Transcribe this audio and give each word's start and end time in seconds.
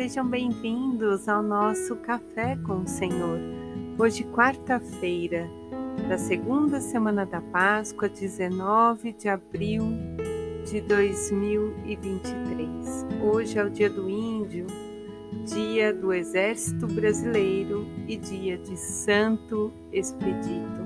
sejam 0.00 0.26
bem-vindos 0.26 1.28
ao 1.28 1.42
nosso 1.42 1.94
Café 1.96 2.56
com 2.66 2.84
o 2.84 2.88
Senhor. 2.88 3.38
Hoje, 3.98 4.24
quarta-feira, 4.24 5.46
da 6.08 6.16
segunda 6.16 6.80
semana 6.80 7.26
da 7.26 7.42
Páscoa, 7.42 8.08
19 8.08 9.12
de 9.12 9.28
abril 9.28 9.82
de 10.64 10.80
2023. 10.80 13.06
Hoje 13.22 13.58
é 13.58 13.62
o 13.62 13.68
dia 13.68 13.90
do 13.90 14.08
Índio, 14.08 14.66
dia 15.44 15.92
do 15.92 16.14
Exército 16.14 16.86
Brasileiro 16.86 17.86
e 18.08 18.16
dia 18.16 18.56
de 18.56 18.78
Santo 18.78 19.70
Expedito. 19.92 20.80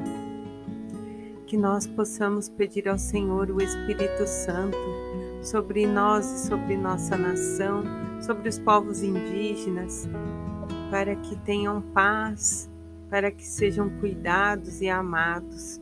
Que 1.47 1.57
nós 1.57 1.87
possamos 1.87 2.49
pedir 2.49 2.89
ao 2.89 2.99
Senhor 2.99 3.49
o 3.49 3.63
Espírito 3.63 4.27
Santo 4.27 4.77
sobre 5.45 5.87
nós 5.87 6.25
e 6.25 6.47
sobre 6.47 6.77
nossa 6.77 7.17
nação, 7.17 7.85
sobre 8.21 8.49
os 8.49 8.59
povos 8.59 9.03
indígenas, 9.03 10.09
para 10.91 11.15
que 11.15 11.37
tenham 11.41 11.83
paz, 11.83 12.71
para 13.11 13.31
que 13.31 13.45
sejam 13.45 13.91
cuidados 14.01 14.81
e 14.81 14.89
amados, 14.89 15.81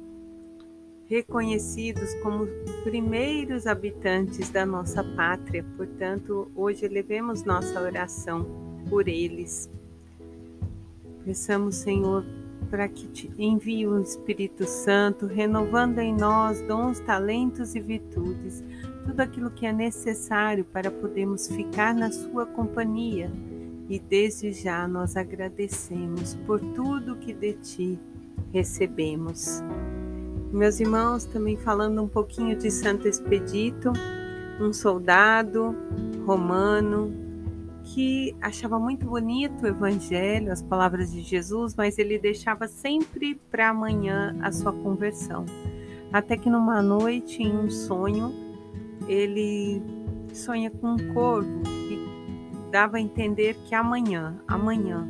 reconhecidos 1.07 2.13
como 2.23 2.47
primeiros 2.83 3.67
habitantes 3.67 4.51
da 4.51 4.67
nossa 4.67 5.05
pátria. 5.05 5.65
Portanto, 5.77 6.51
hoje 6.57 6.85
elevemos 6.85 7.45
nossa 7.45 7.81
oração 7.81 8.47
por 8.91 9.07
eles. 9.07 9.71
Peçamos, 11.25 11.77
Senhor, 11.77 12.25
para 12.69 12.89
que 12.89 13.07
te 13.07 13.31
envie 13.39 13.87
o 13.87 14.01
Espírito 14.01 14.65
Santo, 14.67 15.27
renovando 15.27 15.99
em 15.99 16.13
nós 16.13 16.61
dons, 16.63 16.99
talentos 17.01 17.75
e 17.75 17.81
virtudes, 17.81 18.65
tudo 19.05 19.21
aquilo 19.21 19.51
que 19.51 19.67
é 19.67 19.73
necessário 19.73 20.65
para 20.65 20.91
podermos 20.91 21.49
ficar 21.49 21.95
na 21.95 22.11
Sua 22.11 22.47
companhia. 22.47 23.31
E 23.89 23.99
desde 23.99 24.53
já 24.53 24.87
nós 24.89 25.17
agradecemos 25.17 26.35
por 26.47 26.61
tudo 26.61 27.17
que 27.17 27.33
de 27.33 27.53
Ti 27.55 27.99
recebemos. 28.53 29.63
Meus 30.53 30.81
irmãos, 30.81 31.25
também 31.25 31.57
falando 31.57 32.03
um 32.03 32.09
pouquinho 32.09 32.57
de 32.57 32.71
Santo 32.71 33.09
Expedito, 33.09 33.93
um 34.61 34.73
soldado 34.73 35.75
romano 36.27 37.13
que 37.85 38.37
achava 38.41 38.79
muito 38.79 39.07
bonito 39.07 39.65
o 39.65 39.67
Evangelho, 39.67 40.53
as 40.53 40.63
palavras 40.63 41.11
de 41.11 41.21
Jesus, 41.21 41.75
mas 41.75 41.99
ele 41.99 42.19
deixava 42.19 42.69
sempre 42.69 43.35
para 43.51 43.71
amanhã 43.71 44.37
a 44.41 44.53
sua 44.53 44.73
conversão. 44.73 45.45
Até 46.13 46.37
que 46.37 46.49
numa 46.49 46.83
noite, 46.83 47.43
em 47.43 47.57
um 47.57 47.71
sonho, 47.71 48.52
ele 49.09 49.83
sonha 50.33 50.71
com 50.71 50.93
um 50.93 51.15
corvo 51.15 51.63
que 51.63 51.99
dava 52.71 52.97
a 52.97 53.01
entender 53.01 53.55
que 53.67 53.75
amanhã, 53.75 54.41
amanhã. 54.49 55.07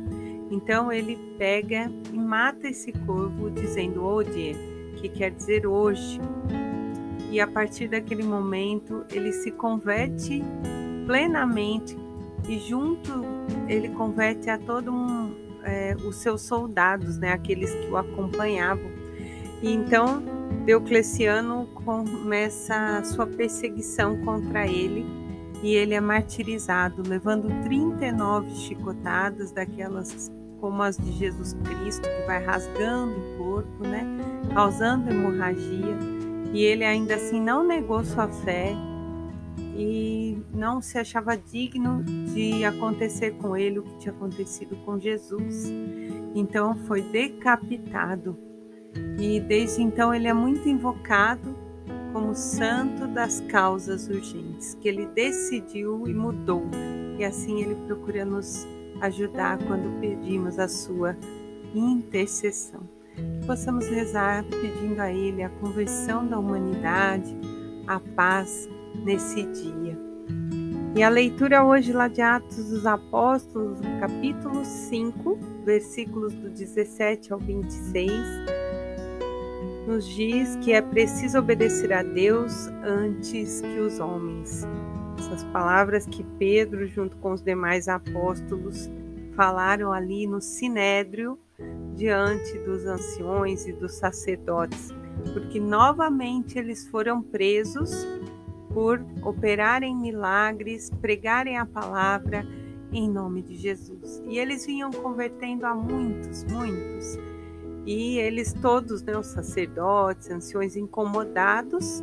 Então 0.51 0.91
ele 0.91 1.17
pega 1.37 1.91
e 2.11 2.17
mata 2.17 2.67
esse 2.67 2.91
corvo 2.91 3.49
dizendo 3.49 4.03
Odie, 4.05 4.55
que 4.97 5.09
quer 5.09 5.31
dizer 5.31 5.65
hoje. 5.65 6.19
E 7.31 7.39
a 7.39 7.47
partir 7.47 7.87
daquele 7.87 8.23
momento 8.23 9.03
ele 9.11 9.31
se 9.31 9.51
converte 9.51 10.43
plenamente 11.07 11.97
e 12.47 12.59
junto 12.59 13.23
ele 13.67 13.89
converte 13.89 14.49
a 14.49 14.57
todo 14.57 14.91
um, 14.91 15.33
é, 15.63 15.95
os 15.95 16.17
seus 16.17 16.41
soldados, 16.41 17.17
né, 17.17 17.31
aqueles 17.31 17.73
que 17.73 17.87
o 17.87 17.97
acompanhavam. 17.97 18.91
E 19.61 19.73
então 19.73 20.21
Diocleciano 20.65 21.67
começa 21.73 23.03
sua 23.03 23.27
perseguição 23.27 24.17
contra 24.23 24.65
ele 24.65 25.05
e 25.61 25.75
ele 25.75 25.93
é 25.93 25.99
martirizado, 25.99 27.03
levando 27.07 27.49
39 27.63 28.49
chicotadas, 28.55 29.51
daquelas 29.51 30.31
como 30.61 30.81
as 30.81 30.97
de 30.97 31.11
Jesus 31.11 31.53
Cristo, 31.65 32.01
que 32.01 32.25
vai 32.25 32.41
rasgando 32.43 33.13
o 33.13 33.37
corpo, 33.37 33.83
né? 33.85 34.05
causando 34.53 35.09
hemorragia. 35.09 35.97
E 36.53 36.61
ele 36.61 36.85
ainda 36.85 37.15
assim 37.15 37.41
não 37.41 37.65
negou 37.65 38.01
sua 38.05 38.29
fé 38.29 38.73
e 39.75 40.37
não 40.53 40.81
se 40.81 40.97
achava 40.97 41.35
digno 41.35 42.03
de 42.03 42.63
acontecer 42.63 43.31
com 43.31 43.57
ele 43.57 43.79
o 43.79 43.83
que 43.83 43.97
tinha 43.99 44.13
acontecido 44.13 44.77
com 44.85 44.97
Jesus. 44.97 45.69
Então 46.33 46.75
foi 46.87 47.01
decapitado 47.01 48.37
e 49.19 49.39
desde 49.39 49.81
então 49.81 50.13
ele 50.13 50.27
é 50.27 50.33
muito 50.33 50.67
invocado 50.67 51.55
como 52.11 52.35
santo 52.35 53.07
das 53.07 53.41
causas 53.41 54.07
urgentes, 54.07 54.75
que 54.75 54.87
ele 54.87 55.07
decidiu 55.07 56.07
e 56.07 56.13
mudou. 56.13 56.63
E 57.17 57.25
assim 57.25 57.61
ele 57.61 57.75
procura 57.87 58.23
nos 58.23 58.67
ajudar 59.01 59.57
quando 59.65 59.99
pedimos 59.99 60.59
a 60.59 60.67
sua 60.67 61.17
intercessão. 61.73 62.81
Que 63.15 63.45
possamos 63.45 63.87
rezar 63.87 64.43
pedindo 64.45 64.99
a 64.99 65.11
ele 65.11 65.43
a 65.43 65.49
conversão 65.49 66.25
da 66.27 66.37
humanidade, 66.37 67.35
a 67.87 67.99
paz 67.99 68.69
nesse 69.03 69.43
dia. 69.43 69.97
E 70.95 71.01
a 71.01 71.09
leitura 71.09 71.63
hoje 71.63 71.91
lá 71.91 72.07
de 72.07 72.21
Atos 72.21 72.69
dos 72.69 72.85
Apóstolos, 72.85 73.79
capítulo 73.99 74.63
5, 74.63 75.39
versículos 75.65 76.33
do 76.33 76.49
17 76.49 77.33
ao 77.33 77.39
26 77.39 78.11
nos 79.87 80.07
diz 80.07 80.55
que 80.57 80.71
é 80.71 80.81
preciso 80.81 81.39
obedecer 81.39 81.91
a 81.91 82.03
Deus 82.03 82.67
antes 82.83 83.61
que 83.61 83.79
os 83.79 83.99
homens. 83.99 84.65
Essas 85.17 85.43
palavras 85.45 86.05
que 86.05 86.23
Pedro, 86.37 86.87
junto 86.87 87.17
com 87.17 87.31
os 87.33 87.41
demais 87.41 87.87
apóstolos, 87.87 88.89
falaram 89.35 89.91
ali 89.91 90.27
no 90.27 90.41
sinédrio 90.41 91.37
diante 91.95 92.57
dos 92.59 92.85
anciões 92.85 93.67
e 93.67 93.73
dos 93.73 93.93
sacerdotes, 93.93 94.89
porque 95.33 95.59
novamente 95.59 96.57
eles 96.57 96.87
foram 96.87 97.21
presos 97.21 97.91
por 98.73 99.05
operarem 99.21 99.95
milagres, 99.95 100.89
pregarem 101.01 101.57
a 101.57 101.65
palavra 101.65 102.45
em 102.91 103.09
nome 103.09 103.41
de 103.41 103.55
Jesus. 103.55 104.21
E 104.27 104.37
eles 104.37 104.65
vinham 104.65 104.91
convertendo 104.91 105.65
a 105.65 105.75
muitos, 105.75 106.43
muitos. 106.45 107.17
E 107.85 108.17
eles 108.17 108.53
todos, 108.53 109.03
né, 109.03 109.17
os 109.17 109.27
sacerdotes, 109.27 110.29
anciões 110.29 110.75
incomodados 110.75 112.01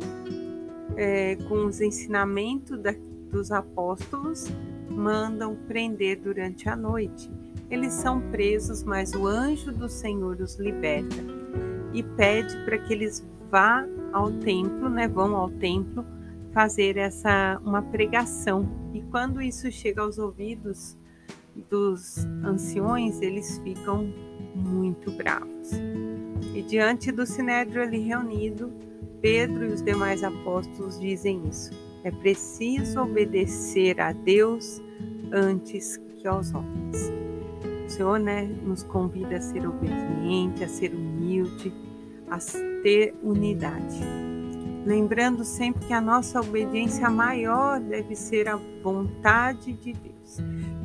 é, 0.95 1.35
com 1.47 1.65
os 1.65 1.81
ensinamentos 1.81 2.79
da, 2.79 2.93
dos 3.31 3.51
apóstolos, 3.51 4.47
mandam 4.89 5.55
prender 5.67 6.19
durante 6.19 6.69
a 6.69 6.75
noite. 6.75 7.31
Eles 7.69 7.93
são 7.93 8.21
presos, 8.29 8.83
mas 8.83 9.13
o 9.13 9.25
anjo 9.25 9.71
do 9.71 9.87
Senhor 9.87 10.39
os 10.41 10.55
liberta 10.59 11.15
e 11.93 12.03
pede 12.03 12.55
para 12.65 12.77
que 12.77 12.93
eles 12.93 13.25
vá 13.49 13.85
ao 14.13 14.31
templo, 14.31 14.89
né, 14.89 15.07
vão 15.07 15.35
ao 15.35 15.49
templo 15.49 16.05
fazer 16.53 16.97
essa 16.97 17.59
uma 17.65 17.81
pregação. 17.81 18.67
E 18.93 19.01
quando 19.03 19.41
isso 19.41 19.71
chega 19.71 20.01
aos 20.01 20.17
ouvidos 20.17 20.97
dos 21.69 22.25
anciões, 22.43 23.21
eles 23.21 23.57
ficam 23.59 24.13
muito 24.55 25.11
bravos. 25.11 25.60
E 26.53 26.61
diante 26.61 27.11
do 27.11 27.25
sinédrio 27.25 27.81
ali 27.81 27.99
reunido, 27.99 28.71
Pedro 29.21 29.65
e 29.65 29.73
os 29.73 29.81
demais 29.81 30.23
apóstolos 30.23 30.99
dizem 30.99 31.47
isso. 31.47 31.71
É 32.03 32.11
preciso 32.11 33.01
obedecer 33.01 34.01
a 34.01 34.11
Deus 34.11 34.81
antes 35.31 35.97
que 36.17 36.27
aos 36.27 36.53
homens. 36.53 37.11
O 37.85 37.89
Senhor 37.89 38.19
né, 38.19 38.43
nos 38.63 38.83
convida 38.83 39.37
a 39.37 39.41
ser 39.41 39.67
obediente, 39.67 40.63
a 40.63 40.67
ser 40.67 40.93
humilde, 40.93 41.71
a 42.29 42.39
ter 42.81 43.13
unidade. 43.21 43.99
Lembrando 44.85 45.43
sempre 45.45 45.85
que 45.85 45.93
a 45.93 46.01
nossa 46.01 46.39
obediência 46.39 47.07
maior 47.09 47.79
deve 47.79 48.15
ser 48.15 48.47
a 48.47 48.55
vontade 48.81 49.73
de 49.73 49.93
Deus. 49.93 50.37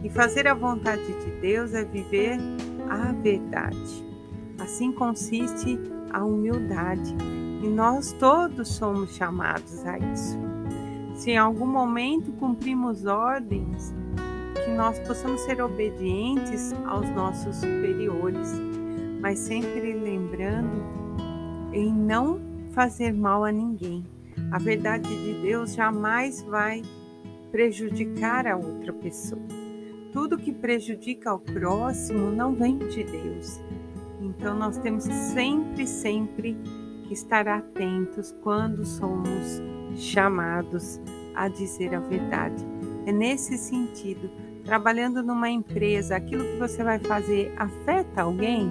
E 0.04 0.10
fazer 0.10 0.46
a 0.46 0.54
vontade 0.54 1.06
de 1.06 1.30
Deus 1.40 1.72
é 1.72 1.82
viver 1.82 2.38
a 2.90 3.12
verdade. 3.12 4.04
Assim 4.58 4.92
consiste 4.92 5.78
a 6.10 6.24
humildade, 6.24 7.14
e 7.62 7.68
nós 7.68 8.12
todos 8.12 8.68
somos 8.68 9.14
chamados 9.14 9.84
a 9.84 9.98
isso. 9.98 10.38
Se 11.14 11.30
em 11.30 11.38
algum 11.38 11.66
momento 11.66 12.32
cumprimos 12.32 13.04
ordens, 13.06 13.94
que 14.64 14.70
nós 14.72 14.98
possamos 15.00 15.40
ser 15.42 15.62
obedientes 15.62 16.72
aos 16.86 17.08
nossos 17.10 17.56
superiores, 17.56 18.52
mas 19.20 19.38
sempre 19.38 19.94
lembrando 19.94 20.82
em 21.72 21.92
não 21.92 22.40
fazer 22.72 23.12
mal 23.12 23.44
a 23.44 23.52
ninguém. 23.52 24.04
A 24.50 24.58
verdade 24.58 25.08
de 25.08 25.40
Deus 25.42 25.74
jamais 25.74 26.42
vai 26.42 26.82
prejudicar 27.50 28.46
a 28.46 28.56
outra 28.56 28.92
pessoa 28.92 29.40
tudo 30.16 30.38
que 30.38 30.50
prejudica 30.50 31.28
ao 31.28 31.38
próximo 31.38 32.30
não 32.30 32.54
vem 32.54 32.78
de 32.78 33.04
Deus. 33.04 33.60
Então 34.20 34.56
nós 34.56 34.78
temos 34.78 35.04
sempre, 35.04 35.86
sempre 35.86 36.56
que 37.04 37.14
estar 37.14 37.46
atentos 37.46 38.34
quando 38.42 38.84
somos 38.84 39.62
chamados 39.94 41.00
a 41.34 41.48
dizer 41.48 41.94
a 41.94 42.00
verdade. 42.00 42.64
É 43.06 43.12
nesse 43.12 43.56
sentido 43.56 44.30
trabalhando 44.64 45.22
numa 45.22 45.48
empresa, 45.48 46.16
aquilo 46.16 46.42
que 46.42 46.58
você 46.58 46.82
vai 46.82 46.98
fazer 46.98 47.54
afeta 47.56 48.22
alguém? 48.22 48.68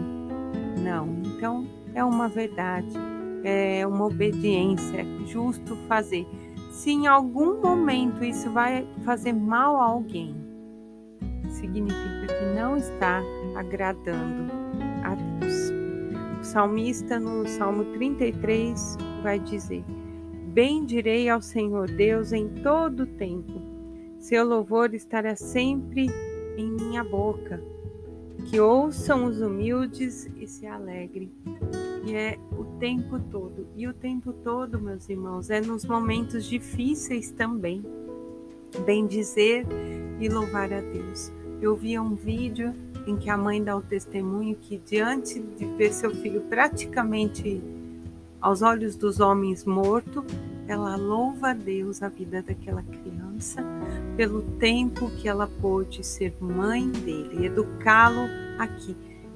Não. 0.84 1.08
Então, 1.26 1.66
é 1.94 2.04
uma 2.04 2.28
verdade, 2.28 2.94
é 3.44 3.88
uma 3.88 4.06
obediência, 4.06 4.98
é 5.02 5.26
justo 5.26 5.76
fazer. 5.88 6.28
Se 6.70 6.92
em 6.92 7.08
algum 7.08 7.62
momento 7.62 8.24
isso 8.26 8.50
vai 8.52 8.86
fazer 9.06 9.32
mal 9.32 9.78
a 9.78 9.86
alguém, 9.86 10.36
significa 11.50 12.28
que 12.28 12.46
não 12.54 12.76
está 12.76 13.22
agradando 13.56 14.52
salmista, 16.56 17.19
no 17.19 17.46
Salmo 17.46 17.84
33, 17.96 18.98
vai 19.22 19.38
dizer: 19.38 19.84
Bendirei 20.54 21.28
ao 21.28 21.42
Senhor 21.42 21.92
Deus 21.92 22.31
em 22.31 22.48
todo 22.63 23.04
o 23.04 23.06
tempo, 23.06 23.62
seu 24.19 24.46
louvor 24.46 24.94
estará 24.94 25.36
sempre 25.36 26.07
em 26.56 26.72
minha 26.72 27.04
boca. 27.04 27.62
Que 28.50 28.60
ouçam 28.60 29.25
os 29.25 29.42
humildes 29.42 30.30
e 30.38 30.48
se 30.48 30.66
alegrem. 30.66 31.30
E 32.06 32.13
é 32.13 32.38
o 32.58 32.63
tempo 32.80 33.19
todo. 33.19 33.68
E 33.75 33.86
o 33.88 33.94
tempo 33.94 34.31
todo, 34.31 34.80
meus 34.80 35.10
irmãos, 35.10 35.50
é 35.50 35.60
nos 35.60 35.84
momentos 35.84 36.46
difíceis 36.46 37.31
também. 37.31 37.84
Bem 38.86 39.08
dizer 39.08 39.66
e 40.22 40.30
louvar 40.30 40.72
a 40.72 40.80
Deus. 40.80 41.34
Eu 41.62 41.75
vi 41.75 41.98
um 42.00 42.13
vídeo 42.13 42.74
em 43.06 43.16
que 43.16 43.30
a 43.30 43.38
mãe 43.38 43.63
dá 43.63 43.75
o 43.75 43.81
testemunho 43.81 44.56
que, 44.56 44.78
diante 44.78 45.40
de 45.40 45.66
ver 45.78 45.94
seu 45.94 46.12
filho 46.16 46.42
praticamente 46.42 47.62
aos 48.42 48.62
olhos 48.62 48.96
dos 48.96 49.19
homens 49.19 49.66
morto, 49.66 50.24
ela 50.68 50.96
louva 50.96 51.50
a 51.50 51.54
Deus 51.54 52.02
a 52.02 52.10
vida 52.10 52.42
daquela 52.42 52.81
criança 52.84 53.63
pelo 54.16 54.42
tempo 54.60 55.10
que 55.12 55.28
ela 55.28 55.48
pôde 55.62 56.04
ser 56.04 56.34
mãe 56.40 56.90
dele, 56.90 57.46
educá-lo 57.46 58.28
aqui. 58.57 58.96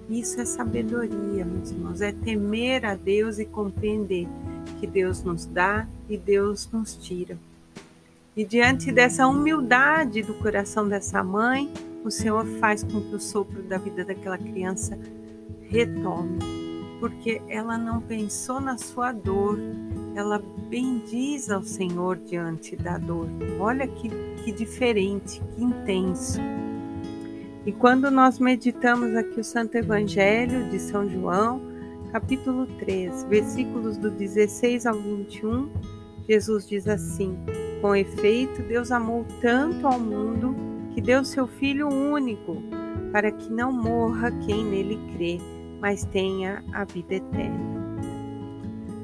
Isso 0.10 0.42
é 0.42 0.46
sabedoria, 0.46 1.46
meus 1.46 1.72
irmãos, 1.72 2.02
é 2.02 2.12
temer 2.12 2.86
a 2.86 2.96
Deus 2.96 3.38
e 3.38 3.46
compreender 3.46 4.28
que 4.80 4.88
Deus 4.88 5.24
nos 5.24 5.46
dá 5.46 5.88
e 6.10 6.18
Deus 6.18 6.70
nos 6.72 6.96
tira. 6.96 7.38
E 8.36 8.44
diante 8.44 8.92
dessa 8.92 9.28
humildade 9.28 10.24
do 10.24 10.34
coração 10.36 10.88
dessa 10.88 11.24
mãe, 11.24 11.72
o 12.04 12.10
Senhor 12.10 12.46
faz 12.60 12.84
com 12.84 13.02
que 13.02 13.16
o 13.16 13.20
sopro 13.20 13.62
da 13.64 13.78
vida 13.78 14.06
daquela 14.06 14.38
criança 14.38 14.98
retome, 15.62 16.40
porque 17.00 17.42
ela 17.48 17.78
não 17.78 18.02
pensou 18.02 18.60
na 18.60 18.78
sua 18.78 19.12
dor, 19.12 19.58
ela 20.16 20.42
bendiz 20.70 21.50
ao 21.50 21.64
Senhor 21.64 22.18
diante 22.18 22.76
da 22.76 22.98
dor. 22.98 23.28
Olha 23.60 23.88
que, 23.88 24.10
que 24.44 24.52
diferente, 24.52 25.42
que 25.56 25.64
intenso. 25.64 26.40
E 27.66 27.72
quando 27.72 28.10
nós 28.10 28.40
meditamos 28.40 29.16
aqui 29.16 29.40
o 29.40 29.44
Santo 29.44 29.76
Evangelho 29.76 30.70
de 30.70 30.80
São 30.80 31.08
João, 31.10 31.62
capítulo 32.12 32.66
3, 32.80 33.24
versículos 33.26 33.98
do 33.98 34.10
16 34.10 34.86
ao 34.86 34.96
21, 34.96 35.70
Jesus 36.28 36.68
diz 36.68 36.88
assim: 36.88 37.38
Com 37.82 37.96
efeito, 37.96 38.62
Deus 38.64 38.92
amou 38.92 39.26
tanto 39.42 39.86
ao 39.86 40.00
mundo 40.00 40.69
que 41.00 41.06
deu 41.06 41.24
seu 41.24 41.48
Filho 41.48 41.88
único, 41.88 42.62
para 43.14 43.32
que 43.32 43.50
não 43.50 43.72
morra 43.72 44.32
quem 44.46 44.66
nele 44.66 45.00
crê, 45.14 45.40
mas 45.80 46.04
tenha 46.04 46.62
a 46.74 46.84
vida 46.84 47.16
eterna. 47.16 47.80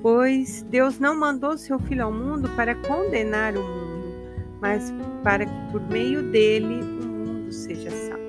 Pois 0.01 0.61
Deus 0.63 0.99
não 0.99 1.17
mandou 1.17 1.57
seu 1.57 1.79
Filho 1.79 2.03
ao 2.03 2.11
mundo 2.11 2.49
para 2.49 2.75
condenar 2.75 3.55
o 3.55 3.63
mundo, 3.63 4.13
mas 4.59 4.93
para 5.23 5.45
que 5.45 5.71
por 5.71 5.79
meio 5.89 6.29
dele 6.31 6.81
o 6.81 7.07
mundo 7.07 7.53
seja 7.53 7.89
salvo. 7.89 8.25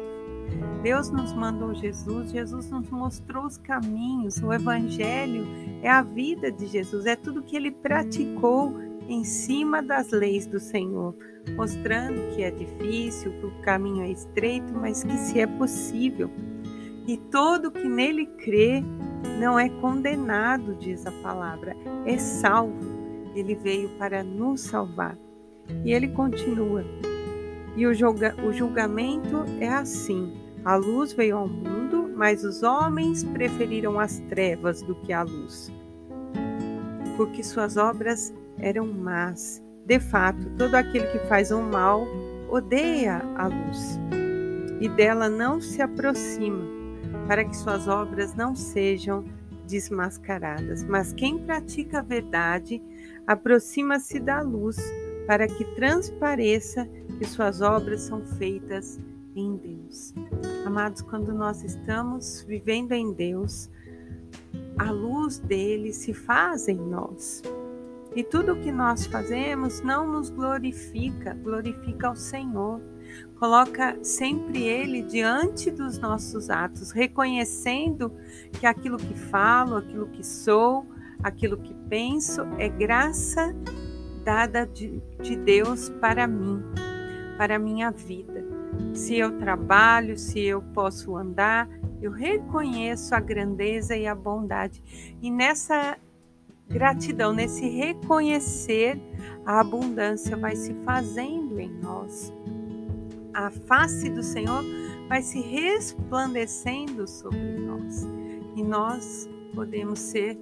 Deus 0.81 1.11
nos 1.11 1.33
mandou 1.33 1.75
Jesus, 1.75 2.31
Jesus 2.31 2.71
nos 2.71 2.89
mostrou 2.89 3.47
os 3.47 3.59
caminhos, 3.59 4.41
o 4.41 4.53
Evangelho 4.53 5.45
é 5.83 5.91
a 5.91 6.03
vida 6.03 6.53
de 6.53 6.69
Jesus, 6.69 7.05
é 7.05 7.17
tudo 7.17 7.43
que 7.43 7.57
ele 7.57 7.73
praticou 7.73 8.86
em 9.09 9.25
cima 9.25 9.83
das 9.83 10.11
leis 10.11 10.47
do 10.47 10.59
Senhor, 10.59 11.15
mostrando 11.57 12.35
que 12.35 12.43
é 12.43 12.51
difícil, 12.51 13.33
que 13.33 13.47
o 13.47 13.63
caminho 13.63 14.03
é 14.03 14.11
estreito, 14.11 14.73
mas 14.75 15.05
que 15.05 15.17
se 15.17 15.41
é 15.41 15.47
possível. 15.47 16.31
E 17.07 17.17
todo 17.17 17.71
que 17.71 17.89
nele 17.89 18.27
crê 18.27 18.83
não 19.39 19.59
é 19.59 19.69
condenado, 19.69 20.75
diz 20.75 21.07
a 21.07 21.13
palavra, 21.23 21.77
é 22.05 22.19
salvo. 22.19 22.97
Ele 23.35 23.55
veio 23.55 23.89
para 23.91 24.25
nos 24.25 24.63
salvar. 24.63 25.17
E 25.85 25.93
ele 25.93 26.09
continua. 26.09 26.85
E 27.77 27.87
o, 27.87 27.95
julga, 27.95 28.35
o 28.45 28.53
julgamento 28.53 29.45
é 29.61 29.69
assim: 29.69 30.33
a 30.65 30.75
luz 30.75 31.13
veio 31.13 31.37
ao 31.37 31.49
mundo, 31.49 32.11
mas 32.17 32.43
os 32.43 32.63
homens 32.63 33.23
preferiram 33.23 34.01
as 34.01 34.19
trevas 34.21 34.83
do 34.83 34.95
que 34.95 35.13
a 35.13 35.23
luz, 35.23 35.71
porque 37.17 37.43
suas 37.43 37.77
obras 37.77 38.35
eram 38.59 38.87
más. 38.87 39.63
De 39.85 40.01
fato, 40.01 40.51
todo 40.59 40.75
aquele 40.75 41.07
que 41.09 41.19
faz 41.29 41.51
o 41.51 41.61
mal 41.61 42.07
odeia 42.49 43.23
a 43.37 43.47
luz 43.47 43.99
e 44.81 44.89
dela 44.89 45.29
não 45.29 45.61
se 45.61 45.81
aproxima, 45.81 46.65
para 47.27 47.45
que 47.45 47.57
suas 47.57 47.89
obras 47.89 48.35
não 48.35 48.55
sejam 48.55 49.25
desmascaradas. 49.67 50.85
Mas 50.85 51.13
quem 51.13 51.39
pratica 51.39 52.01
a 52.01 52.03
verdade 52.03 52.83
aproxima-se 53.27 54.21
da 54.21 54.41
luz, 54.41 54.77
para 55.27 55.49
que 55.49 55.65
transpareça 55.75 56.87
que 57.19 57.25
suas 57.25 57.61
obras 57.61 58.03
são 58.03 58.25
feitas 58.25 59.01
em 59.35 59.57
Deus. 59.57 60.15
Amados, 60.65 61.03
quando 61.03 61.33
nós 61.33 61.63
estamos 61.65 62.45
vivendo 62.47 62.93
em 62.93 63.13
Deus, 63.13 63.69
a 64.79 64.91
luz 64.91 65.39
dele 65.39 65.93
se 65.93 66.15
faz 66.15 66.69
em 66.69 66.77
nós. 66.77 67.43
E 68.17 68.25
tudo 68.25 68.55
o 68.55 68.61
que 68.63 68.73
nós 68.73 69.05
fazemos 69.05 69.83
não 69.83 70.11
nos 70.11 70.31
glorifica, 70.31 71.35
glorifica 71.35 72.09
ao 72.09 72.17
Senhor. 72.17 72.81
Coloca 73.39 74.03
sempre 74.03 74.63
Ele 74.63 75.03
diante 75.03 75.71
dos 75.71 75.99
nossos 75.99 76.49
atos, 76.49 76.93
reconhecendo 76.93 78.11
que 78.59 78.65
aquilo 78.65 78.97
que 78.97 79.15
falo, 79.15 79.77
aquilo 79.77 80.09
que 80.09 80.25
sou, 80.25 80.87
aquilo 81.23 81.59
que 81.59 81.75
penso 81.91 82.41
é 82.59 82.71
graça 82.71 83.55
dada 84.25 84.67
de, 84.67 84.99
de 85.23 85.37
Deus 85.37 85.91
para 86.01 86.27
mim, 86.27 86.63
para 87.37 87.57
a 87.57 87.59
minha 87.59 87.91
vida. 87.91 88.43
Se 88.95 89.15
eu 89.17 89.39
trabalho, 89.39 90.17
se 90.17 90.41
eu 90.41 90.63
posso 90.63 91.15
andar, 91.19 91.69
eu 92.01 92.11
reconheço 92.11 93.15
a 93.15 93.21
grandeza 93.21 93.95
e 93.95 94.07
a 94.07 94.15
bondade. 94.15 94.83
E 95.21 95.31
nessa 95.31 95.99
gratidão, 96.69 97.33
nesse 97.33 97.69
reconhecer, 97.69 99.01
a 99.45 99.61
abundância 99.61 100.37
vai 100.37 100.57
se 100.57 100.75
fazendo 100.85 101.59
em 101.59 101.71
nós. 101.81 102.33
A 103.33 103.51
face 103.51 104.11
do 104.11 104.23
Senhor 104.23 104.65
vai 105.09 105.23
se 105.23 105.41
resplandecendo 105.41 107.07
sobre 107.07 107.59
nós. 107.59 108.07
E 108.57 108.63
nós 108.63 109.29
podemos 109.55 109.99
ser 109.99 110.39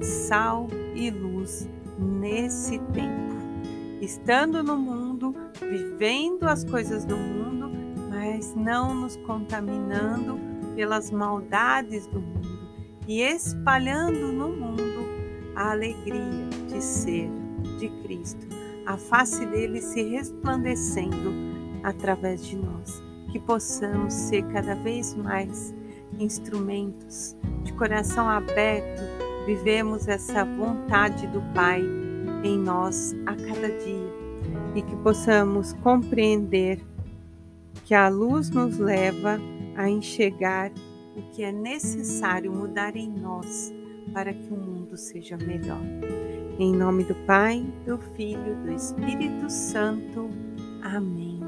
sal 0.00 0.68
e 0.94 1.10
luz 1.10 1.68
nesse 1.98 2.78
tempo. 2.92 3.30
Estando 4.00 4.62
no 4.62 4.76
mundo, 4.76 5.34
vivendo 5.60 6.44
as 6.44 6.64
coisas 6.64 7.04
do 7.04 7.16
mundo, 7.16 7.70
mas 8.08 8.54
não 8.54 8.94
nos 8.94 9.16
contaminando 9.16 10.38
pelas 10.74 11.10
maldades 11.10 12.06
do 12.06 12.20
mundo 12.20 12.48
e 13.06 13.20
espalhando 13.20 14.32
no 14.32 14.48
mundo 14.48 14.89
a 15.60 15.72
alegria 15.72 16.48
de 16.68 16.82
ser 16.82 17.30
de 17.78 17.90
Cristo, 18.02 18.46
a 18.86 18.96
face 18.96 19.44
dele 19.44 19.82
se 19.82 20.02
resplandecendo 20.02 21.30
através 21.82 22.46
de 22.46 22.56
nós, 22.56 23.02
que 23.30 23.38
possamos 23.38 24.14
ser 24.14 24.42
cada 24.46 24.74
vez 24.74 25.14
mais 25.14 25.74
instrumentos 26.18 27.36
de 27.62 27.74
coração 27.74 28.26
aberto, 28.26 29.02
vivemos 29.44 30.08
essa 30.08 30.46
vontade 30.46 31.26
do 31.26 31.42
Pai 31.52 31.82
em 32.42 32.58
nós 32.58 33.14
a 33.26 33.34
cada 33.36 33.68
dia. 33.68 34.10
E 34.74 34.80
que 34.80 34.96
possamos 34.96 35.74
compreender 35.74 36.80
que 37.84 37.92
a 37.92 38.08
luz 38.08 38.48
nos 38.48 38.78
leva 38.78 39.38
a 39.76 39.90
enxergar 39.90 40.72
o 41.14 41.22
que 41.32 41.42
é 41.42 41.52
necessário 41.52 42.50
mudar 42.50 42.96
em 42.96 43.10
nós 43.10 43.74
para 44.12 44.32
que 44.32 44.52
o 44.52 44.56
mundo 44.56 44.96
seja 44.96 45.36
melhor. 45.36 45.80
Em 46.58 46.74
nome 46.74 47.04
do 47.04 47.14
Pai, 47.26 47.64
do 47.86 47.98
Filho 48.16 48.56
do 48.64 48.72
Espírito 48.72 49.48
Santo. 49.48 50.28
Amém. 50.82 51.40